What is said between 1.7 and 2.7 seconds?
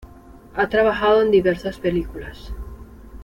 películas.